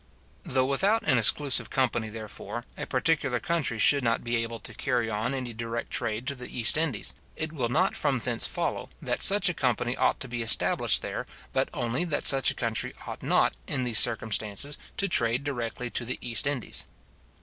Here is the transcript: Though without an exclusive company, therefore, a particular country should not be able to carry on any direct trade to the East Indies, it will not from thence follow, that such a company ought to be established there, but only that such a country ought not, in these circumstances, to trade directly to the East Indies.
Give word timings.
Though 0.41 0.65
without 0.65 1.03
an 1.03 1.19
exclusive 1.19 1.69
company, 1.69 2.09
therefore, 2.09 2.63
a 2.75 2.87
particular 2.87 3.39
country 3.39 3.77
should 3.77 4.03
not 4.03 4.23
be 4.23 4.37
able 4.41 4.59
to 4.61 4.73
carry 4.73 5.11
on 5.11 5.35
any 5.35 5.53
direct 5.53 5.91
trade 5.91 6.25
to 6.25 6.33
the 6.33 6.47
East 6.47 6.75
Indies, 6.75 7.13
it 7.35 7.53
will 7.53 7.69
not 7.69 7.95
from 7.95 8.17
thence 8.17 8.47
follow, 8.47 8.89
that 8.99 9.21
such 9.21 9.47
a 9.47 9.53
company 9.53 9.95
ought 9.95 10.19
to 10.21 10.27
be 10.27 10.41
established 10.41 11.03
there, 11.03 11.27
but 11.53 11.69
only 11.71 12.03
that 12.03 12.25
such 12.25 12.49
a 12.49 12.55
country 12.55 12.93
ought 13.05 13.21
not, 13.21 13.53
in 13.67 13.83
these 13.83 13.99
circumstances, 13.99 14.75
to 14.97 15.07
trade 15.07 15.43
directly 15.43 15.91
to 15.91 16.03
the 16.03 16.17
East 16.19 16.47
Indies. 16.47 16.87